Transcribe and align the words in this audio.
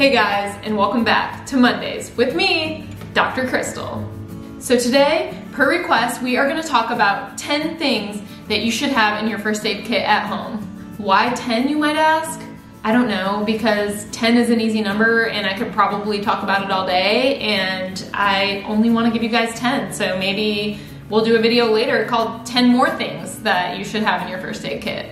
Hey 0.00 0.12
guys, 0.12 0.58
and 0.62 0.78
welcome 0.78 1.04
back 1.04 1.44
to 1.48 1.58
Mondays 1.58 2.10
with 2.16 2.34
me, 2.34 2.88
Dr. 3.12 3.46
Crystal. 3.46 4.10
So 4.58 4.78
today, 4.78 5.38
per 5.52 5.68
request, 5.68 6.22
we 6.22 6.38
are 6.38 6.48
gonna 6.48 6.62
talk 6.62 6.88
about 6.88 7.36
10 7.36 7.76
things 7.76 8.22
that 8.48 8.62
you 8.62 8.70
should 8.70 8.88
have 8.88 9.22
in 9.22 9.28
your 9.28 9.38
first 9.38 9.66
aid 9.66 9.84
kit 9.84 10.02
at 10.02 10.24
home. 10.24 10.56
Why 10.96 11.34
10, 11.34 11.68
you 11.68 11.76
might 11.76 11.96
ask? 11.96 12.40
I 12.82 12.92
don't 12.92 13.08
know, 13.08 13.42
because 13.44 14.06
10 14.10 14.38
is 14.38 14.48
an 14.48 14.58
easy 14.58 14.80
number 14.80 15.26
and 15.26 15.46
I 15.46 15.52
could 15.52 15.70
probably 15.70 16.22
talk 16.22 16.42
about 16.42 16.64
it 16.64 16.70
all 16.70 16.86
day 16.86 17.36
and 17.40 18.02
I 18.14 18.64
only 18.66 18.88
wanna 18.88 19.10
give 19.10 19.22
you 19.22 19.28
guys 19.28 19.52
10, 19.60 19.92
so 19.92 20.18
maybe 20.18 20.80
we'll 21.10 21.26
do 21.26 21.36
a 21.36 21.40
video 21.40 21.70
later 21.70 22.06
called 22.06 22.46
10 22.46 22.68
more 22.68 22.88
things 22.88 23.40
that 23.40 23.76
you 23.76 23.84
should 23.84 24.02
have 24.04 24.22
in 24.22 24.28
your 24.28 24.38
first 24.38 24.64
aid 24.64 24.80
kit. 24.80 25.10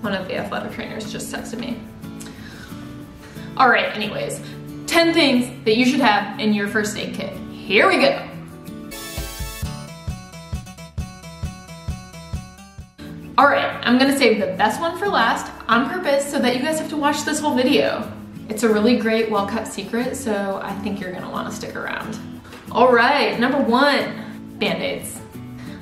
One 0.00 0.12
of 0.12 0.26
the 0.26 0.38
athletic 0.38 0.72
trainers 0.72 1.12
just 1.12 1.32
texted 1.32 1.60
me. 1.60 1.78
All 3.56 3.70
right, 3.70 3.94
anyways, 3.96 4.38
10 4.86 5.14
things 5.14 5.64
that 5.64 5.78
you 5.78 5.86
should 5.86 6.00
have 6.00 6.38
in 6.38 6.52
your 6.52 6.68
first 6.68 6.94
aid 6.94 7.14
kit. 7.14 7.32
Here 7.50 7.88
we 7.88 8.00
go. 8.00 8.28
All 13.38 13.46
right, 13.46 13.80
I'm 13.82 13.96
gonna 13.98 14.16
save 14.16 14.40
the 14.40 14.48
best 14.58 14.78
one 14.78 14.98
for 14.98 15.08
last 15.08 15.50
on 15.68 15.88
purpose 15.88 16.30
so 16.30 16.38
that 16.38 16.54
you 16.54 16.62
guys 16.62 16.78
have 16.78 16.90
to 16.90 16.98
watch 16.98 17.24
this 17.24 17.40
whole 17.40 17.54
video. 17.54 18.12
It's 18.50 18.62
a 18.62 18.68
really 18.68 18.98
great, 18.98 19.30
well-kept 19.30 19.68
secret, 19.68 20.16
so 20.16 20.60
I 20.62 20.74
think 20.80 21.00
you're 21.00 21.12
gonna 21.12 21.30
wanna 21.30 21.50
stick 21.50 21.76
around. 21.76 22.18
All 22.70 22.92
right, 22.92 23.40
number 23.40 23.58
one, 23.58 24.58
Band-Aids. 24.58 25.18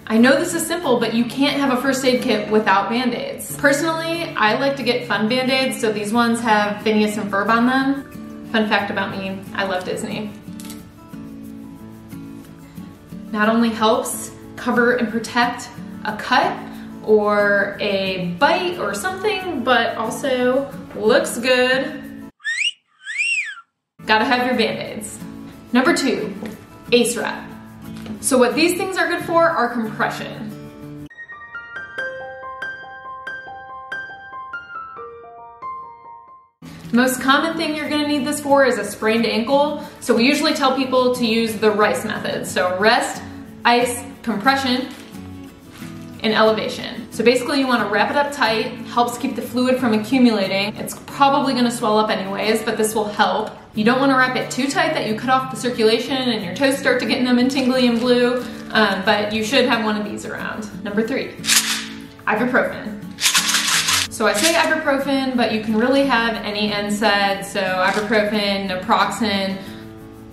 I 0.06 0.18
know 0.18 0.38
this 0.38 0.52
is 0.52 0.66
simple, 0.66 1.00
but 1.00 1.14
you 1.14 1.24
can't 1.24 1.58
have 1.58 1.76
a 1.76 1.80
first 1.80 2.04
aid 2.04 2.22
kit 2.22 2.50
without 2.50 2.90
band-aids. 2.90 3.56
Personally, 3.56 4.24
I 4.36 4.58
like 4.58 4.76
to 4.76 4.82
get 4.82 5.08
fun 5.08 5.28
band-aids, 5.30 5.80
so 5.80 5.92
these 5.92 6.12
ones 6.12 6.40
have 6.40 6.82
Phineas 6.82 7.16
and 7.16 7.32
Ferb 7.32 7.48
on 7.48 7.66
them. 7.66 8.48
Fun 8.52 8.68
fact 8.68 8.90
about 8.90 9.10
me, 9.10 9.40
I 9.54 9.64
love 9.64 9.84
Disney. 9.84 10.30
Not 13.32 13.48
only 13.48 13.70
helps 13.70 14.30
cover 14.56 14.96
and 14.96 15.10
protect 15.10 15.70
a 16.04 16.14
cut 16.16 16.54
or 17.02 17.78
a 17.80 18.36
bite 18.38 18.78
or 18.78 18.94
something, 18.94 19.64
but 19.64 19.96
also 19.96 20.70
looks 20.94 21.38
good. 21.38 22.30
Gotta 24.04 24.26
have 24.26 24.46
your 24.46 24.56
band-aids. 24.56 25.18
Number 25.72 25.96
two, 25.96 26.32
ACE 26.92 27.16
wrap. 27.16 27.53
So 28.24 28.38
what 28.38 28.54
these 28.54 28.78
things 28.78 28.96
are 28.96 29.06
good 29.06 29.22
for 29.24 29.44
are 29.44 29.68
compression. 29.68 30.50
Most 36.90 37.20
common 37.20 37.54
thing 37.58 37.76
you're 37.76 37.90
gonna 37.90 38.08
need 38.08 38.26
this 38.26 38.40
for 38.40 38.64
is 38.64 38.78
a 38.78 38.84
sprained 38.86 39.26
ankle. 39.26 39.84
So 40.00 40.16
we 40.16 40.26
usually 40.26 40.54
tell 40.54 40.74
people 40.74 41.14
to 41.16 41.26
use 41.26 41.56
the 41.56 41.70
RICE 41.70 42.06
method. 42.06 42.46
So 42.46 42.78
rest, 42.78 43.20
ice, 43.66 44.02
compression, 44.22 44.88
and 46.22 46.32
elevation. 46.32 47.12
So 47.12 47.22
basically 47.22 47.60
you 47.60 47.66
wanna 47.66 47.90
wrap 47.90 48.10
it 48.10 48.16
up 48.16 48.32
tight, 48.32 48.68
helps 48.86 49.18
keep 49.18 49.36
the 49.36 49.42
fluid 49.42 49.78
from 49.78 49.92
accumulating. 49.92 50.74
It's 50.76 50.98
probably 51.04 51.52
gonna 51.52 51.70
swell 51.70 51.98
up 51.98 52.08
anyways, 52.08 52.62
but 52.62 52.78
this 52.78 52.94
will 52.94 53.04
help. 53.04 53.50
You 53.74 53.82
don't 53.82 53.98
wanna 53.98 54.16
wrap 54.16 54.36
it 54.36 54.52
too 54.52 54.68
tight 54.68 54.94
that 54.94 55.08
you 55.08 55.16
cut 55.16 55.30
off 55.30 55.50
the 55.50 55.56
circulation 55.56 56.16
and 56.16 56.44
your 56.44 56.54
toes 56.54 56.78
start 56.78 57.00
to 57.00 57.06
get 57.06 57.22
numb 57.22 57.38
and 57.38 57.50
tingly 57.50 57.88
and 57.88 57.98
blue, 57.98 58.40
um, 58.70 59.04
but 59.04 59.32
you 59.32 59.42
should 59.42 59.64
have 59.64 59.84
one 59.84 59.96
of 60.00 60.04
these 60.04 60.24
around. 60.24 60.68
Number 60.84 61.04
three, 61.04 61.32
ibuprofen. 62.24 63.00
So 64.12 64.28
I 64.28 64.32
say 64.32 64.52
ibuprofen, 64.52 65.36
but 65.36 65.52
you 65.52 65.60
can 65.60 65.76
really 65.76 66.04
have 66.06 66.36
any 66.44 66.70
NSAID, 66.70 67.44
so 67.44 67.60
ibuprofen, 67.60 68.68
naproxen, 68.68 69.56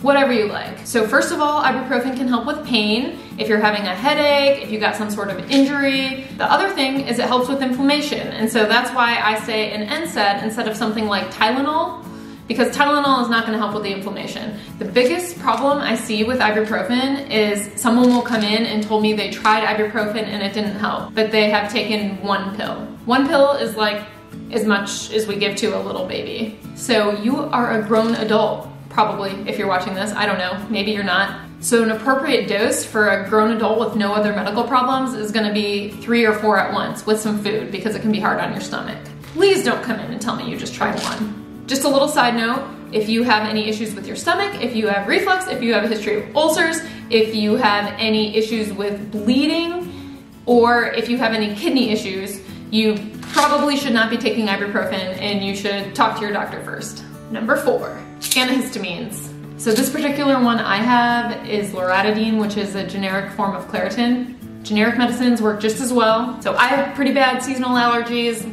whatever 0.04 0.32
you 0.32 0.46
like. 0.46 0.86
So 0.86 1.08
first 1.08 1.32
of 1.32 1.40
all, 1.40 1.64
ibuprofen 1.64 2.16
can 2.16 2.28
help 2.28 2.46
with 2.46 2.64
pain 2.64 3.18
if 3.40 3.48
you're 3.48 3.60
having 3.60 3.82
a 3.88 3.96
headache, 3.96 4.62
if 4.62 4.72
you 4.72 4.80
got 4.80 4.96
some 4.96 5.10
sort 5.10 5.30
of 5.30 5.50
injury. 5.50 6.28
The 6.38 6.46
other 6.46 6.70
thing 6.70 7.08
is 7.08 7.18
it 7.18 7.26
helps 7.26 7.50
with 7.50 7.64
inflammation. 7.64 8.28
And 8.28 8.52
so 8.52 8.68
that's 8.68 8.94
why 8.94 9.20
I 9.20 9.40
say 9.40 9.72
an 9.72 9.88
NSAID 9.88 10.44
instead 10.44 10.68
of 10.68 10.78
something 10.78 11.08
like 11.08 11.32
Tylenol 11.32 12.06
because 12.52 12.76
Tylenol 12.76 13.24
is 13.24 13.30
not 13.30 13.46
gonna 13.46 13.58
help 13.58 13.74
with 13.74 13.84
the 13.84 13.94
inflammation. 13.94 14.60
The 14.78 14.84
biggest 14.84 15.40
problem 15.40 15.78
I 15.78 15.96
see 15.96 16.26
with 16.26 16.40
ibuprofen 16.40 17.30
is 17.30 17.72
someone 17.80 18.10
will 18.10 18.22
come 18.22 18.44
in 18.44 18.66
and 18.66 18.84
told 18.84 19.04
me 19.04 19.14
they 19.14 19.32
tried 19.32 19.64
ibuprofen 19.64 20.24
and 20.24 20.44
it 20.44 20.54
didn't 20.54 20.78
help, 20.78 21.16
but 21.16 21.32
they 21.32 21.50
have 21.50 21.72
taken 21.72 22.22
one 22.22 22.54
pill. 22.58 22.76
One 23.06 23.26
pill 23.26 23.54
is 23.54 23.78
like 23.78 24.04
as 24.52 24.66
much 24.66 25.12
as 25.12 25.28
we 25.28 25.38
give 25.38 25.56
to 25.58 25.78
a 25.78 25.82
little 25.82 26.06
baby. 26.06 26.60
So 26.76 27.12
you 27.22 27.38
are 27.38 27.80
a 27.80 27.88
grown 27.88 28.16
adult, 28.16 28.68
probably, 28.90 29.32
if 29.50 29.58
you're 29.58 29.70
watching 29.70 29.94
this. 29.94 30.12
I 30.12 30.26
don't 30.26 30.38
know, 30.38 30.62
maybe 30.70 30.92
you're 30.92 31.06
not. 31.06 31.48
So 31.62 31.84
an 31.84 31.92
appropriate 31.92 32.50
dose 32.50 32.84
for 32.84 33.12
a 33.12 33.30
grown 33.30 33.56
adult 33.56 33.80
with 33.80 33.96
no 33.96 34.14
other 34.14 34.34
medical 34.34 34.66
problems 34.66 35.14
is 35.14 35.32
gonna 35.32 35.54
be 35.54 35.92
three 36.02 36.26
or 36.26 36.34
four 36.34 36.58
at 36.58 36.74
once 36.74 37.06
with 37.06 37.22
some 37.22 37.42
food 37.42 37.72
because 37.72 37.96
it 37.96 38.02
can 38.02 38.12
be 38.12 38.20
hard 38.20 38.42
on 38.42 38.52
your 38.52 38.60
stomach. 38.60 38.98
Please 39.36 39.64
don't 39.64 39.82
come 39.84 40.02
in 40.02 40.12
and 40.12 40.22
tell 40.22 40.36
me 40.36 40.50
you 40.50 40.58
just 40.58 40.74
tried 40.74 41.02
one. 41.04 41.41
Just 41.66 41.84
a 41.84 41.90
little 41.90 42.08
side 42.08 42.36
note, 42.36 42.68
if 42.92 43.08
you 43.08 43.24
have 43.24 43.48
any 43.48 43.70
issues 43.70 43.96
with 43.96 44.06
your 44.06 44.16
stomach, 44.16 44.62
if 44.62 44.76
you 44.76 44.88
have 44.88 45.08
reflux, 45.08 45.48
if 45.48 45.62
you 45.64 45.74
have 45.74 45.84
a 45.84 45.88
history 45.88 46.22
of 46.22 46.36
ulcers, 46.36 46.82
if 47.10 47.34
you 47.34 47.56
have 47.56 47.94
any 47.98 48.36
issues 48.36 48.74
with 48.74 49.12
bleeding, 49.12 50.28
or 50.46 50.88
if 50.88 51.08
you 51.08 51.18
have 51.18 51.34
any 51.34 51.56
kidney 51.56 51.92
issues, 51.92 52.42
you 52.72 52.98
probably 53.22 53.78
should 53.78 53.94
not 53.94 54.10
be 54.10 54.18
taking 54.18 54.48
ibuprofen 54.48 55.18
and 55.20 55.46
you 55.46 55.56
should 55.56 55.96
talk 55.96 56.18
to 56.18 56.22
your 56.22 56.34
doctor 56.34 56.62
first. 56.64 57.04
Number 57.32 57.56
four, 57.56 58.02
antihistamines. 58.20 59.30
So 59.60 59.72
this 59.72 59.90
particular 59.90 60.42
one 60.42 60.60
I 60.60 60.78
have 60.78 61.48
is 61.48 61.70
loratadine, 61.70 62.40
which 62.42 62.58
is 62.58 62.76
a 62.76 62.86
generic 62.86 63.32
form 63.32 63.56
of 63.56 63.68
Claritin. 63.68 64.64
Generic 64.64 64.98
medicines 64.98 65.42
work 65.42 65.62
just 65.62 65.80
as 65.80 65.94
well. 65.94 66.42
So 66.42 66.56
I 66.56 66.68
have 66.68 66.96
pretty 66.96 67.14
bad 67.14 67.42
seasonal 67.42 67.72
allergies, 67.72 68.44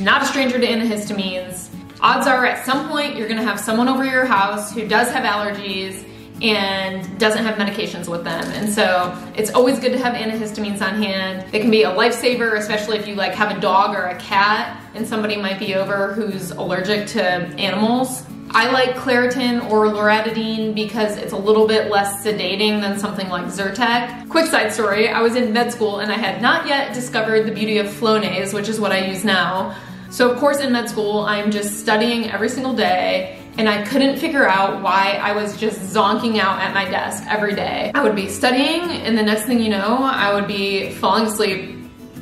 not 0.00 0.22
a 0.22 0.26
stranger 0.26 0.60
to 0.60 0.66
antihistamines 0.66 1.67
odds 2.00 2.26
are 2.26 2.44
at 2.44 2.64
some 2.64 2.88
point 2.88 3.16
you're 3.16 3.28
gonna 3.28 3.42
have 3.42 3.60
someone 3.60 3.88
over 3.88 4.04
your 4.04 4.24
house 4.24 4.72
who 4.72 4.86
does 4.86 5.10
have 5.10 5.24
allergies 5.24 6.04
and 6.40 7.18
doesn't 7.18 7.44
have 7.44 7.56
medications 7.56 8.08
with 8.08 8.22
them. 8.24 8.44
And 8.52 8.72
so 8.72 9.16
it's 9.36 9.50
always 9.50 9.80
good 9.80 9.92
to 9.92 9.98
have 9.98 10.14
antihistamines 10.14 10.80
on 10.80 11.02
hand. 11.02 11.50
They 11.50 11.58
can 11.58 11.70
be 11.70 11.82
a 11.82 11.90
lifesaver, 11.90 12.56
especially 12.56 12.98
if 12.98 13.08
you 13.08 13.16
like 13.16 13.34
have 13.34 13.56
a 13.56 13.60
dog 13.60 13.96
or 13.96 14.06
a 14.06 14.16
cat 14.18 14.80
and 14.94 15.06
somebody 15.06 15.36
might 15.36 15.58
be 15.58 15.74
over 15.74 16.12
who's 16.12 16.50
allergic 16.52 17.08
to 17.08 17.22
animals. 17.22 18.24
I 18.50 18.70
like 18.70 18.94
Claritin 18.94 19.68
or 19.70 19.86
Loratadine 19.86 20.74
because 20.74 21.18
it's 21.18 21.32
a 21.32 21.36
little 21.36 21.66
bit 21.66 21.90
less 21.90 22.24
sedating 22.24 22.80
than 22.80 22.98
something 22.98 23.28
like 23.28 23.46
Zyrtec. 23.46 24.30
Quick 24.30 24.46
side 24.46 24.72
story, 24.72 25.08
I 25.10 25.20
was 25.20 25.34
in 25.36 25.52
med 25.52 25.70
school 25.70 25.98
and 25.98 26.10
I 26.10 26.16
had 26.16 26.40
not 26.40 26.66
yet 26.66 26.94
discovered 26.94 27.46
the 27.46 27.52
beauty 27.52 27.76
of 27.78 27.88
Flonase, 27.88 28.54
which 28.54 28.68
is 28.68 28.80
what 28.80 28.90
I 28.90 29.04
use 29.06 29.22
now. 29.22 29.76
So 30.10 30.30
of 30.30 30.38
course 30.38 30.58
in 30.60 30.72
med 30.72 30.88
school, 30.88 31.20
I'm 31.20 31.50
just 31.50 31.78
studying 31.78 32.30
every 32.30 32.48
single 32.48 32.74
day 32.74 33.38
and 33.58 33.68
I 33.68 33.84
couldn't 33.84 34.18
figure 34.18 34.48
out 34.48 34.82
why 34.82 35.18
I 35.20 35.32
was 35.32 35.56
just 35.56 35.80
zonking 35.80 36.38
out 36.38 36.60
at 36.60 36.72
my 36.72 36.84
desk 36.84 37.24
every 37.28 37.54
day. 37.54 37.90
I 37.94 38.02
would 38.02 38.14
be 38.14 38.28
studying 38.28 38.82
and 38.82 39.18
the 39.18 39.22
next 39.22 39.44
thing 39.44 39.60
you 39.60 39.68
know, 39.68 39.98
I 40.00 40.32
would 40.32 40.46
be 40.46 40.92
falling 40.92 41.26
asleep 41.26 41.76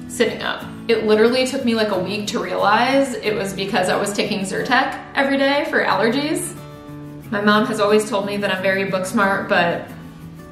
sitting 0.09 0.43
up. 0.43 0.65
It 0.89 1.05
literally 1.05 1.47
took 1.47 1.65
me 1.65 1.75
like 1.75 1.91
a 1.91 1.99
week 1.99 2.27
to 2.29 2.43
realize 2.43 3.15
it 3.15 3.35
was 3.35 3.53
because 3.53 3.89
I 3.89 3.97
was 3.97 4.13
taking 4.13 4.41
Zyrtec 4.41 5.05
every 5.15 5.37
day 5.37 5.67
for 5.69 5.85
allergies. 5.85 6.55
My 7.31 7.41
mom 7.41 7.67
has 7.67 7.81
always 7.81 8.09
told 8.09 8.25
me 8.25 8.37
that 8.39 8.55
I'm 8.55 8.63
very 8.63 8.85
book 8.89 9.05
smart, 9.05 9.49
but 9.49 9.89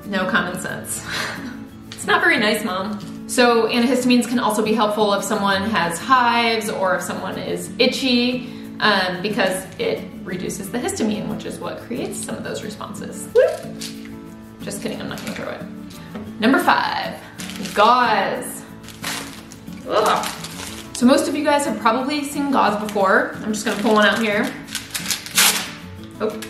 no 0.06 0.28
common 0.28 0.60
sense. 0.60 1.04
it's 1.92 2.06
not 2.06 2.20
very 2.20 2.38
nice, 2.38 2.64
mom. 2.64 3.13
So 3.34 3.66
antihistamines 3.66 4.28
can 4.28 4.38
also 4.38 4.62
be 4.64 4.74
helpful 4.74 5.12
if 5.14 5.24
someone 5.24 5.62
has 5.62 5.98
hives 5.98 6.70
or 6.70 6.94
if 6.94 7.02
someone 7.02 7.36
is 7.36 7.68
itchy 7.80 8.48
um, 8.78 9.22
because 9.22 9.66
it 9.80 10.04
reduces 10.22 10.70
the 10.70 10.78
histamine, 10.78 11.26
which 11.26 11.44
is 11.44 11.58
what 11.58 11.78
creates 11.78 12.16
some 12.24 12.36
of 12.36 12.44
those 12.44 12.62
responses. 12.62 13.28
Just 14.60 14.82
kidding, 14.82 15.00
I'm 15.00 15.08
not 15.08 15.18
gonna 15.18 15.34
throw 15.34 15.48
it. 15.48 15.64
Number 16.38 16.60
five, 16.60 17.20
gauze. 17.74 18.62
Ugh. 19.88 20.26
So 20.94 21.04
most 21.04 21.26
of 21.26 21.34
you 21.34 21.42
guys 21.42 21.66
have 21.66 21.80
probably 21.80 22.22
seen 22.22 22.52
gauze 22.52 22.80
before. 22.80 23.32
I'm 23.42 23.52
just 23.52 23.66
gonna 23.66 23.82
pull 23.82 23.94
one 23.94 24.06
out 24.06 24.20
here. 24.20 24.48
Oh. 26.20 26.40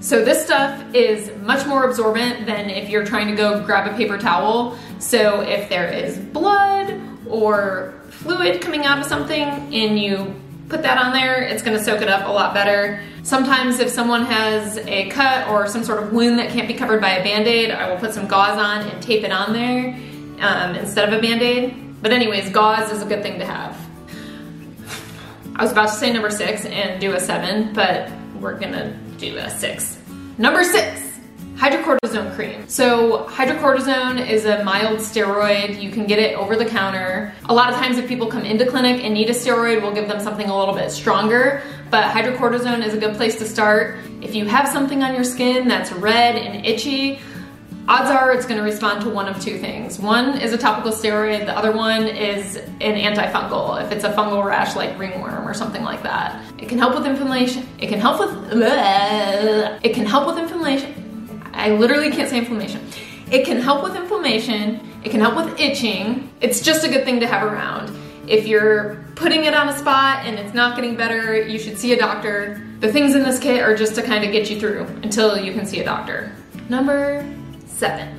So 0.00 0.24
this 0.24 0.42
stuff 0.42 0.82
is 0.94 1.30
much 1.42 1.66
more 1.66 1.84
absorbent 1.84 2.46
than 2.46 2.70
if 2.70 2.88
you're 2.88 3.04
trying 3.04 3.26
to 3.26 3.34
go 3.34 3.62
grab 3.62 3.92
a 3.92 3.94
paper 3.94 4.16
towel. 4.16 4.78
So 4.98 5.40
if 5.40 5.68
there 5.68 5.88
is 5.88 6.18
blood 6.18 7.00
or 7.28 7.94
fluid 8.10 8.60
coming 8.60 8.84
out 8.84 8.98
of 8.98 9.06
something 9.06 9.42
and 9.42 9.98
you 9.98 10.34
put 10.68 10.82
that 10.82 10.98
on 10.98 11.12
there, 11.12 11.42
it's 11.42 11.62
gonna 11.62 11.82
soak 11.82 12.02
it 12.02 12.08
up 12.08 12.26
a 12.28 12.30
lot 12.30 12.52
better. 12.52 13.00
Sometimes 13.22 13.78
if 13.78 13.90
someone 13.90 14.24
has 14.24 14.78
a 14.78 15.08
cut 15.10 15.48
or 15.48 15.66
some 15.66 15.84
sort 15.84 16.02
of 16.02 16.12
wound 16.12 16.38
that 16.38 16.50
can't 16.50 16.68
be 16.68 16.74
covered 16.74 17.00
by 17.00 17.10
a 17.10 17.22
band-aid, 17.22 17.70
I 17.70 17.88
will 17.88 17.98
put 17.98 18.12
some 18.12 18.26
gauze 18.26 18.58
on 18.58 18.88
and 18.88 19.02
tape 19.02 19.24
it 19.24 19.32
on 19.32 19.52
there 19.52 19.94
um, 20.40 20.74
instead 20.74 21.12
of 21.12 21.18
a 21.18 21.22
band-aid. 21.22 22.02
But 22.02 22.12
anyways, 22.12 22.50
gauze 22.50 22.90
is 22.90 23.02
a 23.02 23.06
good 23.06 23.22
thing 23.22 23.38
to 23.38 23.44
have. 23.44 23.76
I 25.56 25.62
was 25.62 25.72
about 25.72 25.88
to 25.88 25.94
say 25.94 26.12
number 26.12 26.30
six 26.30 26.64
and 26.64 27.00
do 27.00 27.14
a 27.14 27.20
seven, 27.20 27.72
but 27.72 28.10
we're 28.40 28.58
gonna 28.58 28.96
do 29.18 29.36
a 29.36 29.50
six. 29.50 29.98
Number 30.38 30.62
six, 30.62 31.02
hydrocortisone 31.68 32.34
cream. 32.34 32.68
So 32.68 33.26
hydrocortisone 33.26 34.26
is 34.26 34.46
a 34.46 34.64
mild 34.64 35.00
steroid. 35.00 35.80
You 35.80 35.90
can 35.90 36.06
get 36.06 36.18
it 36.18 36.36
over 36.36 36.56
the 36.56 36.64
counter. 36.64 37.34
A 37.48 37.54
lot 37.54 37.72
of 37.72 37.78
times 37.78 37.98
if 37.98 38.08
people 38.08 38.26
come 38.26 38.44
into 38.44 38.66
clinic 38.66 39.04
and 39.04 39.12
need 39.12 39.28
a 39.28 39.34
steroid, 39.34 39.82
we'll 39.82 39.94
give 39.94 40.08
them 40.08 40.20
something 40.20 40.48
a 40.48 40.58
little 40.58 40.74
bit 40.74 40.90
stronger, 40.90 41.62
but 41.90 42.04
hydrocortisone 42.04 42.84
is 42.84 42.94
a 42.94 42.98
good 42.98 43.16
place 43.16 43.36
to 43.38 43.44
start. 43.44 43.98
If 44.22 44.34
you 44.34 44.46
have 44.46 44.68
something 44.68 45.02
on 45.02 45.14
your 45.14 45.24
skin 45.24 45.68
that's 45.68 45.92
red 45.92 46.36
and 46.36 46.64
itchy, 46.64 47.20
odds 47.86 48.10
are 48.10 48.32
it's 48.32 48.46
gonna 48.46 48.62
respond 48.62 49.02
to 49.02 49.10
one 49.10 49.28
of 49.28 49.40
two 49.42 49.58
things. 49.58 49.98
One 49.98 50.38
is 50.38 50.52
a 50.52 50.58
topical 50.58 50.92
steroid, 50.92 51.46
the 51.46 51.56
other 51.56 51.72
one 51.72 52.04
is 52.06 52.56
an 52.56 52.96
antifungal, 52.96 53.82
if 53.82 53.92
it's 53.92 54.04
a 54.04 54.12
fungal 54.12 54.44
rash 54.44 54.74
like 54.74 54.98
ringworm 54.98 55.46
or 55.46 55.54
something 55.54 55.82
like 55.82 56.02
that. 56.02 56.42
It 56.58 56.68
can 56.68 56.78
help 56.78 56.94
with 56.94 57.06
inflammation. 57.06 57.66
It 57.78 57.88
can 57.88 58.00
help 58.00 58.20
with, 58.20 58.62
it 58.62 59.94
can 59.94 60.06
help 60.06 60.26
with 60.26 60.38
inflammation. 60.38 60.97
I 61.58 61.70
literally 61.70 62.12
can't 62.12 62.30
say 62.30 62.38
inflammation. 62.38 62.86
It 63.32 63.44
can 63.44 63.60
help 63.60 63.82
with 63.82 63.96
inflammation, 63.96 64.80
it 65.04 65.10
can 65.10 65.20
help 65.20 65.34
with 65.34 65.58
itching. 65.60 66.32
It's 66.40 66.60
just 66.60 66.84
a 66.84 66.88
good 66.88 67.04
thing 67.04 67.18
to 67.20 67.26
have 67.26 67.42
around. 67.42 67.94
If 68.28 68.46
you're 68.46 69.04
putting 69.16 69.44
it 69.44 69.54
on 69.54 69.68
a 69.68 69.76
spot 69.76 70.24
and 70.24 70.38
it's 70.38 70.54
not 70.54 70.76
getting 70.76 70.94
better, 70.94 71.36
you 71.36 71.58
should 71.58 71.76
see 71.76 71.92
a 71.92 71.98
doctor. 71.98 72.62
The 72.78 72.92
things 72.92 73.16
in 73.16 73.24
this 73.24 73.40
kit 73.40 73.60
are 73.60 73.76
just 73.76 73.96
to 73.96 74.02
kind 74.02 74.24
of 74.24 74.30
get 74.30 74.48
you 74.48 74.60
through 74.60 74.84
until 75.02 75.36
you 75.36 75.52
can 75.52 75.66
see 75.66 75.80
a 75.80 75.84
doctor. 75.84 76.32
Number 76.68 77.28
seven. 77.66 78.14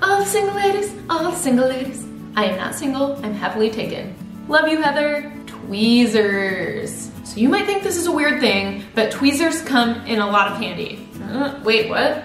All 0.00 0.24
single 0.24 0.54
ladies, 0.54 0.94
all 1.10 1.32
single 1.32 1.68
ladies. 1.68 2.06
I 2.36 2.44
am 2.44 2.56
not 2.56 2.74
single, 2.74 3.16
I'm 3.24 3.34
happily 3.34 3.70
taken. 3.70 4.14
Love 4.46 4.68
you, 4.68 4.80
Heather. 4.80 5.32
Tweezers. 5.46 7.10
So 7.24 7.36
you 7.36 7.48
might 7.48 7.64
think 7.64 7.82
this 7.82 7.96
is 7.96 8.06
a 8.06 8.12
weird 8.12 8.40
thing, 8.40 8.84
but 8.94 9.10
tweezers 9.10 9.62
come 9.62 10.06
in 10.06 10.20
a 10.20 10.26
lot 10.26 10.52
of 10.52 10.58
handy. 10.58 11.08
Uh, 11.22 11.58
wait, 11.64 11.88
what? 11.88 12.24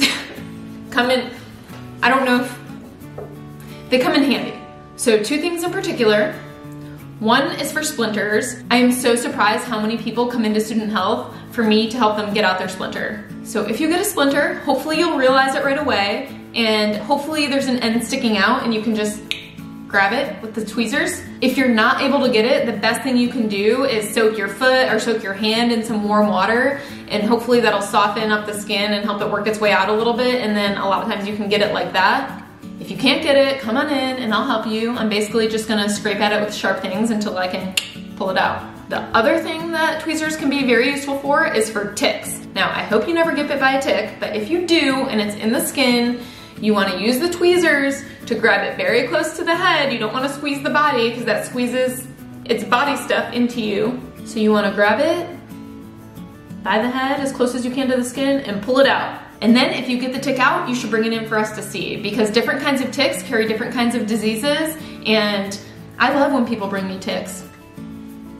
come 0.90 1.10
in, 1.10 1.30
I 2.02 2.08
don't 2.08 2.24
know 2.24 2.44
if, 2.44 2.58
they 3.90 3.98
come 3.98 4.14
in 4.14 4.22
handy. 4.22 4.58
So 4.96 5.22
two 5.22 5.38
things 5.40 5.62
in 5.62 5.70
particular. 5.70 6.32
One 7.20 7.50
is 7.60 7.72
for 7.72 7.82
splinters. 7.82 8.56
I 8.70 8.76
am 8.76 8.90
so 8.90 9.16
surprised 9.16 9.64
how 9.64 9.80
many 9.80 9.98
people 9.98 10.28
come 10.28 10.44
into 10.44 10.60
student 10.60 10.90
health 10.90 11.34
for 11.52 11.62
me 11.62 11.90
to 11.90 11.96
help 11.96 12.16
them 12.16 12.32
get 12.32 12.44
out 12.44 12.58
their 12.58 12.68
splinter. 12.68 13.28
So 13.44 13.66
if 13.66 13.80
you 13.80 13.88
get 13.88 14.00
a 14.00 14.04
splinter, 14.04 14.54
hopefully 14.60 14.98
you'll 14.98 15.18
realize 15.18 15.54
it 15.54 15.64
right 15.64 15.78
away 15.78 16.34
and 16.54 16.96
hopefully 16.96 17.46
there's 17.46 17.66
an 17.66 17.78
end 17.78 18.02
sticking 18.04 18.36
out 18.38 18.62
and 18.62 18.72
you 18.72 18.82
can 18.82 18.94
just 18.94 19.22
grab 19.88 20.12
it 20.12 20.40
with 20.42 20.54
the 20.54 20.64
tweezers. 20.64 21.22
If 21.40 21.56
you're 21.56 21.68
not 21.68 22.02
able 22.02 22.20
to 22.24 22.30
get 22.30 22.44
it, 22.44 22.66
the 22.66 22.78
best 22.78 23.02
thing 23.02 23.16
you 23.16 23.30
can 23.30 23.48
do 23.48 23.84
is 23.84 24.12
soak 24.14 24.36
your 24.36 24.48
foot 24.48 24.92
or 24.92 25.00
soak 25.00 25.22
your 25.22 25.32
hand 25.32 25.72
in 25.72 25.82
some 25.82 26.06
warm 26.06 26.28
water 26.28 26.80
and 27.08 27.22
hopefully 27.22 27.60
that'll 27.60 27.80
soften 27.80 28.30
up 28.30 28.46
the 28.46 28.52
skin 28.52 28.92
and 28.92 29.02
help 29.02 29.22
it 29.22 29.30
work 29.30 29.46
its 29.46 29.58
way 29.58 29.72
out 29.72 29.88
a 29.88 29.92
little 29.92 30.12
bit 30.12 30.42
and 30.42 30.54
then 30.54 30.76
a 30.76 30.86
lot 30.86 31.02
of 31.02 31.10
times 31.10 31.26
you 31.26 31.34
can 31.34 31.48
get 31.48 31.62
it 31.62 31.72
like 31.72 31.94
that. 31.94 32.44
If 32.80 32.90
you 32.90 32.98
can't 32.98 33.22
get 33.22 33.36
it, 33.36 33.60
come 33.60 33.78
on 33.78 33.86
in 33.86 34.16
and 34.18 34.34
I'll 34.34 34.44
help 34.44 34.66
you. 34.66 34.90
I'm 34.90 35.08
basically 35.08 35.48
just 35.48 35.66
gonna 35.66 35.88
scrape 35.88 36.20
at 36.20 36.32
it 36.32 36.44
with 36.44 36.54
sharp 36.54 36.80
things 36.80 37.10
until 37.10 37.38
I 37.38 37.48
can 37.48 37.74
pull 38.16 38.28
it 38.28 38.36
out. 38.36 38.62
The 38.90 39.00
other 39.16 39.38
thing 39.38 39.72
that 39.72 40.02
tweezers 40.02 40.36
can 40.36 40.50
be 40.50 40.66
very 40.66 40.90
useful 40.90 41.18
for 41.18 41.46
is 41.46 41.70
for 41.70 41.94
ticks. 41.94 42.38
Now, 42.54 42.70
I 42.70 42.82
hope 42.82 43.08
you 43.08 43.14
never 43.14 43.34
get 43.34 43.48
bit 43.48 43.60
by 43.60 43.72
a 43.72 43.82
tick, 43.82 44.18
but 44.20 44.34
if 44.34 44.50
you 44.50 44.66
do 44.66 45.06
and 45.08 45.20
it's 45.20 45.36
in 45.36 45.52
the 45.52 45.60
skin, 45.60 46.20
you 46.60 46.74
wanna 46.74 46.98
use 46.98 47.18
the 47.18 47.28
tweezers 47.30 48.02
to 48.26 48.34
grab 48.34 48.66
it 48.66 48.76
very 48.76 49.06
close 49.08 49.36
to 49.36 49.44
the 49.44 49.54
head. 49.54 49.92
You 49.92 49.98
don't 49.98 50.12
wanna 50.12 50.28
squeeze 50.28 50.62
the 50.62 50.70
body 50.70 51.10
because 51.10 51.24
that 51.24 51.46
squeezes 51.46 52.06
its 52.44 52.64
body 52.64 52.96
stuff 52.96 53.32
into 53.32 53.60
you. 53.60 54.00
So 54.24 54.38
you 54.38 54.52
wanna 54.52 54.72
grab 54.72 55.00
it 55.00 55.28
by 56.62 56.78
the 56.78 56.88
head 56.88 57.20
as 57.20 57.32
close 57.32 57.54
as 57.54 57.64
you 57.64 57.70
can 57.70 57.88
to 57.88 57.96
the 57.96 58.04
skin 58.04 58.40
and 58.40 58.62
pull 58.62 58.78
it 58.80 58.86
out. 58.86 59.22
And 59.40 59.54
then 59.54 59.70
if 59.72 59.88
you 59.88 59.98
get 59.98 60.12
the 60.12 60.18
tick 60.18 60.40
out, 60.40 60.68
you 60.68 60.74
should 60.74 60.90
bring 60.90 61.04
it 61.04 61.12
in 61.12 61.28
for 61.28 61.38
us 61.38 61.54
to 61.54 61.62
see 61.62 61.96
because 61.96 62.30
different 62.30 62.60
kinds 62.60 62.80
of 62.80 62.90
ticks 62.90 63.22
carry 63.22 63.46
different 63.46 63.72
kinds 63.72 63.94
of 63.94 64.06
diseases 64.06 64.76
and 65.06 65.58
I 65.98 66.12
love 66.12 66.32
when 66.32 66.46
people 66.46 66.68
bring 66.68 66.88
me 66.88 66.98
ticks. 66.98 67.44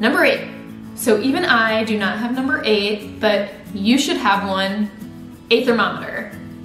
Number 0.00 0.24
eight. 0.24 0.48
So 0.94 1.20
even 1.20 1.44
I 1.44 1.84
do 1.84 1.96
not 1.96 2.18
have 2.18 2.34
number 2.34 2.60
eight, 2.64 3.20
but 3.20 3.50
you 3.72 3.98
should 3.98 4.16
have 4.16 4.48
one, 4.48 4.90
a 5.50 5.64
thermometer. 5.64 6.17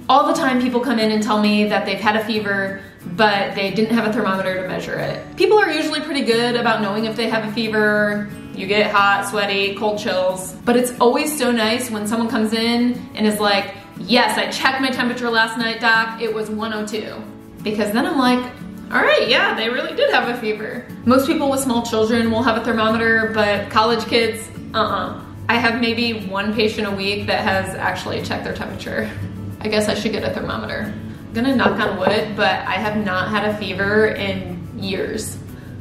All 0.06 0.26
the 0.26 0.34
time 0.34 0.60
people 0.60 0.80
come 0.80 0.98
in 0.98 1.10
and 1.12 1.22
tell 1.22 1.40
me 1.40 1.64
that 1.64 1.86
they've 1.86 2.00
had 2.00 2.14
a 2.16 2.24
fever, 2.24 2.82
but 3.16 3.54
they 3.54 3.70
didn't 3.70 3.94
have 3.94 4.06
a 4.06 4.12
thermometer 4.12 4.60
to 4.60 4.68
measure 4.68 4.98
it. 4.98 5.36
People 5.36 5.58
are 5.58 5.70
usually 5.70 6.00
pretty 6.00 6.20
good 6.20 6.56
about 6.56 6.82
knowing 6.82 7.06
if 7.06 7.16
they 7.16 7.30
have 7.30 7.48
a 7.48 7.52
fever, 7.52 8.28
you 8.54 8.66
get 8.66 8.90
hot, 8.90 9.26
sweaty, 9.26 9.74
cold 9.76 9.98
chills, 9.98 10.52
but 10.66 10.76
it's 10.76 10.98
always 11.00 11.36
so 11.36 11.50
nice 11.50 11.90
when 11.90 12.06
someone 12.06 12.28
comes 12.28 12.52
in 12.52 13.00
and 13.14 13.26
is 13.26 13.40
like, 13.40 13.74
yes, 13.98 14.36
I 14.36 14.50
checked 14.50 14.82
my 14.82 14.90
temperature 14.90 15.30
last 15.30 15.56
night, 15.56 15.80
doc, 15.80 16.20
it 16.20 16.32
was 16.32 16.50
102. 16.50 17.14
Because 17.62 17.90
then 17.92 18.04
I'm 18.04 18.18
like, 18.18 18.44
all 18.92 19.00
right, 19.00 19.26
yeah, 19.26 19.54
they 19.54 19.70
really 19.70 19.96
did 19.96 20.12
have 20.12 20.28
a 20.28 20.38
fever. 20.38 20.86
Most 21.06 21.26
people 21.26 21.50
with 21.50 21.60
small 21.60 21.82
children 21.82 22.30
will 22.30 22.42
have 22.42 22.60
a 22.60 22.64
thermometer, 22.64 23.30
but 23.32 23.70
college 23.70 24.04
kids, 24.04 24.50
uh-uh. 24.74 25.22
I 25.48 25.56
have 25.56 25.80
maybe 25.80 26.26
one 26.26 26.54
patient 26.54 26.86
a 26.86 26.90
week 26.90 27.26
that 27.26 27.40
has 27.40 27.74
actually 27.74 28.22
checked 28.22 28.44
their 28.44 28.54
temperature. 28.54 29.10
I 29.64 29.68
guess 29.68 29.88
I 29.88 29.94
should 29.94 30.12
get 30.12 30.22
a 30.24 30.30
thermometer. 30.34 30.92
I'm 30.92 31.32
gonna 31.32 31.56
knock 31.56 31.80
on 31.80 31.98
wood, 31.98 32.36
but 32.36 32.52
I 32.66 32.74
have 32.74 33.02
not 33.02 33.28
had 33.28 33.46
a 33.48 33.56
fever 33.56 34.08
in 34.08 34.78
years. 34.78 35.38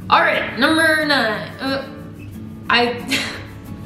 All 0.10 0.22
right, 0.22 0.58
number 0.58 1.06
nine. 1.06 1.50
Uh, 1.60 1.86
I, 2.70 3.34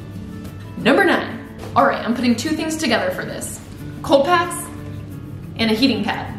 number 0.78 1.04
nine. 1.04 1.48
All 1.74 1.84
right, 1.84 2.04
I'm 2.04 2.14
putting 2.14 2.36
two 2.36 2.50
things 2.50 2.76
together 2.76 3.10
for 3.10 3.24
this. 3.24 3.60
Cold 4.02 4.24
packs 4.24 4.68
and 5.56 5.68
a 5.68 5.74
heating 5.74 6.04
pad. 6.04 6.32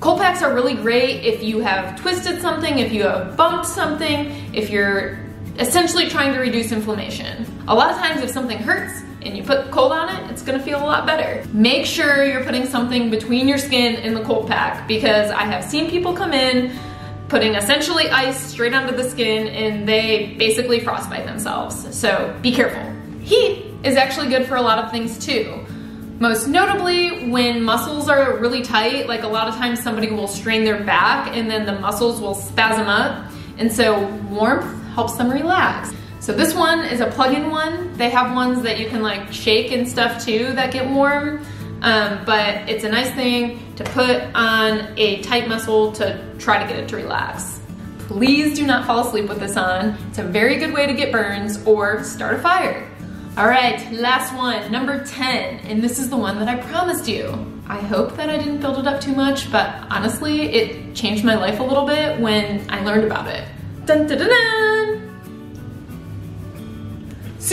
Cold 0.00 0.18
packs 0.18 0.42
are 0.42 0.54
really 0.54 0.74
great 0.74 1.24
if 1.24 1.42
you 1.42 1.60
have 1.60 2.00
twisted 2.00 2.40
something, 2.40 2.78
if 2.78 2.90
you 2.90 3.02
have 3.02 3.36
bumped 3.36 3.66
something, 3.66 4.54
if 4.54 4.70
you're 4.70 5.18
essentially 5.58 6.08
trying 6.08 6.32
to 6.34 6.40
reduce 6.40 6.72
inflammation. 6.72 7.46
A 7.68 7.74
lot 7.74 7.90
of 7.90 7.96
times 7.96 8.22
if 8.22 8.30
something 8.30 8.58
hurts 8.58 9.02
and 9.22 9.36
you 9.36 9.42
put 9.42 9.70
cold 9.70 9.92
on 9.92 10.08
it, 10.08 10.30
it's 10.30 10.42
gonna 10.42 10.62
feel 10.62 10.78
a 10.78 10.84
lot 10.84 11.06
better. 11.06 11.46
Make 11.52 11.86
sure 11.86 12.24
you're 12.24 12.44
putting 12.44 12.66
something 12.66 13.10
between 13.10 13.48
your 13.48 13.58
skin 13.58 13.96
and 13.96 14.16
the 14.16 14.22
cold 14.22 14.48
pack 14.48 14.86
because 14.88 15.30
I 15.30 15.42
have 15.44 15.64
seen 15.64 15.90
people 15.90 16.12
come 16.12 16.32
in 16.32 16.76
putting 17.28 17.54
essentially 17.54 18.08
ice 18.10 18.38
straight 18.38 18.74
onto 18.74 18.94
the 18.94 19.08
skin 19.08 19.46
and 19.48 19.88
they 19.88 20.34
basically 20.38 20.80
frostbite 20.80 21.26
themselves. 21.26 21.96
So 21.96 22.36
be 22.42 22.52
careful. 22.52 22.82
Heat 23.20 23.64
is 23.82 23.96
actually 23.96 24.28
good 24.28 24.46
for 24.46 24.56
a 24.56 24.62
lot 24.62 24.78
of 24.78 24.90
things 24.90 25.24
too. 25.24 25.64
Most 26.20 26.46
notably, 26.46 27.28
when 27.30 27.62
muscles 27.62 28.08
are 28.08 28.36
really 28.36 28.62
tight, 28.62 29.08
like 29.08 29.24
a 29.24 29.28
lot 29.28 29.48
of 29.48 29.54
times 29.54 29.82
somebody 29.82 30.10
will 30.10 30.28
strain 30.28 30.64
their 30.64 30.82
back 30.84 31.34
and 31.34 31.50
then 31.50 31.66
the 31.66 31.78
muscles 31.80 32.20
will 32.20 32.34
spasm 32.34 32.86
up. 32.86 33.30
And 33.58 33.72
so 33.72 34.06
warmth 34.30 34.83
helps 34.94 35.16
them 35.16 35.30
relax. 35.30 35.92
So 36.20 36.32
this 36.32 36.54
one 36.54 36.80
is 36.80 37.00
a 37.00 37.06
plug-in 37.06 37.50
one. 37.50 37.94
They 37.98 38.08
have 38.10 38.34
ones 38.34 38.62
that 38.62 38.80
you 38.80 38.88
can 38.88 39.02
like 39.02 39.32
shake 39.32 39.72
and 39.72 39.86
stuff 39.86 40.24
too 40.24 40.52
that 40.54 40.72
get 40.72 40.88
warm. 40.88 41.44
Um, 41.82 42.24
but 42.24 42.68
it's 42.68 42.82
a 42.84 42.88
nice 42.88 43.10
thing 43.10 43.74
to 43.76 43.84
put 43.84 44.22
on 44.34 44.94
a 44.96 45.20
tight 45.20 45.48
muscle 45.48 45.92
to 45.92 46.34
try 46.38 46.62
to 46.62 46.66
get 46.66 46.82
it 46.82 46.88
to 46.88 46.96
relax. 46.96 47.60
Please 47.98 48.56
do 48.56 48.66
not 48.66 48.86
fall 48.86 49.06
asleep 49.06 49.28
with 49.28 49.38
this 49.38 49.56
on. 49.58 49.98
It's 50.08 50.18
a 50.18 50.22
very 50.24 50.56
good 50.56 50.72
way 50.72 50.86
to 50.86 50.94
get 50.94 51.12
burns 51.12 51.62
or 51.66 52.02
start 52.02 52.34
a 52.34 52.38
fire. 52.38 52.90
All 53.36 53.48
right, 53.48 53.90
last 53.92 54.34
one, 54.34 54.70
number 54.70 55.04
10, 55.04 55.58
and 55.66 55.82
this 55.82 55.98
is 55.98 56.08
the 56.08 56.16
one 56.16 56.38
that 56.38 56.48
I 56.48 56.56
promised 56.56 57.08
you. 57.08 57.34
I 57.66 57.80
hope 57.80 58.16
that 58.16 58.30
I 58.30 58.38
didn't 58.38 58.60
build 58.60 58.78
it 58.78 58.86
up 58.86 59.00
too 59.00 59.14
much, 59.14 59.50
but 59.50 59.74
honestly, 59.90 60.42
it 60.52 60.94
changed 60.94 61.24
my 61.24 61.34
life 61.34 61.60
a 61.60 61.64
little 61.64 61.86
bit 61.86 62.20
when 62.20 62.64
I 62.70 62.84
learned 62.84 63.04
about 63.04 63.26
it. 63.26 63.48
Dun 63.86 64.06
dun 64.06 64.18
dun! 64.18 64.73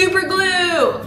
Super 0.01 0.21
glue! 0.21 0.99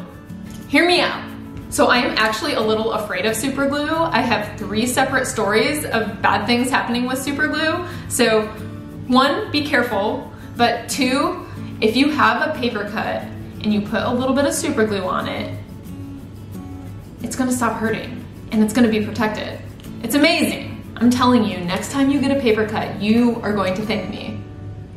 Hear 0.69 0.87
me 0.87 1.01
out. 1.01 1.29
So 1.69 1.87
I 1.87 1.97
am 1.97 2.17
actually 2.17 2.53
a 2.53 2.61
little 2.61 2.93
afraid 2.93 3.27
of 3.27 3.35
super 3.35 3.69
glue. 3.69 3.93
I 3.93 4.21
have 4.21 4.57
three 4.57 4.87
separate 4.87 5.27
stories 5.27 5.85
of 5.85 6.23
bad 6.23 6.47
things 6.47 6.71
happening 6.71 7.05
with 7.05 7.21
super 7.21 7.49
glue. 7.49 7.85
So 8.09 8.43
one, 9.09 9.51
be 9.51 9.67
careful, 9.67 10.33
but 10.57 10.89
two, 10.89 11.45
if 11.81 11.97
you 11.97 12.09
have 12.11 12.49
a 12.49 12.57
paper 12.57 12.89
cut 12.89 13.23
and 13.65 13.75
you 13.75 13.81
put 13.81 14.01
a 14.01 14.13
little 14.13 14.33
bit 14.33 14.45
of 14.45 14.55
super 14.55 14.87
glue 14.87 15.03
on 15.03 15.27
it, 15.27 15.59
it's 17.21 17.35
gonna 17.35 17.51
stop 17.51 17.81
hurting 17.81 18.25
and 18.53 18.63
it's 18.63 18.73
gonna 18.73 18.87
be 18.87 19.05
protected. 19.05 19.61
It's 20.05 20.15
amazing. 20.15 20.85
I'm 20.99 21.11
telling 21.11 21.43
you, 21.43 21.59
next 21.59 21.91
time 21.91 22.11
you 22.13 22.21
get 22.21 22.31
a 22.31 22.41
paper 22.41 22.65
cut, 22.65 23.03
you 23.03 23.41
are 23.43 23.55
going 23.55 23.75
to 23.75 23.85
thank 23.85 24.09
me. 24.09 24.41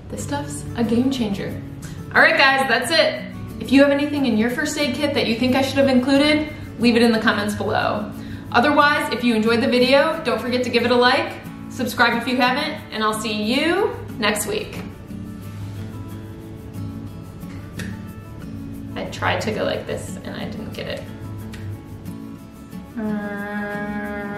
This 0.09 0.23
stuff's 0.23 0.63
a 0.75 0.83
game 0.83 1.09
changer. 1.09 1.59
All 2.13 2.21
right 2.21 2.37
guys, 2.37 2.69
that's 2.69 2.91
it. 2.91 3.26
If 3.67 3.73
you 3.73 3.81
have 3.81 3.91
anything 3.91 4.25
in 4.25 4.37
your 4.37 4.49
first 4.49 4.77
aid 4.77 4.95
kit 4.95 5.13
that 5.13 5.27
you 5.27 5.37
think 5.37 5.53
I 5.53 5.61
should 5.61 5.77
have 5.77 5.89
included, 5.89 6.53
leave 6.79 6.95
it 6.95 7.01
in 7.01 7.11
the 7.11 7.19
comments 7.19 7.53
below. 7.53 8.09
Otherwise, 8.53 9.11
if 9.11 9.25
you 9.25 9.35
enjoyed 9.35 9.61
the 9.61 9.67
video, 9.67 10.23
don't 10.23 10.39
forget 10.39 10.63
to 10.63 10.69
give 10.69 10.85
it 10.85 10.91
a 10.91 10.95
like, 10.95 11.41
subscribe 11.69 12.21
if 12.21 12.29
you 12.29 12.37
haven't, 12.37 12.79
and 12.93 13.03
I'll 13.03 13.19
see 13.19 13.43
you 13.43 13.93
next 14.19 14.47
week. 14.47 14.79
I 18.95 19.03
tried 19.11 19.41
to 19.41 19.51
go 19.51 19.65
like 19.65 19.85
this 19.85 20.15
and 20.23 20.33
I 20.33 20.45
didn't 20.45 20.71
get 20.71 20.87
it. 20.87 21.03
Um... 22.95 24.36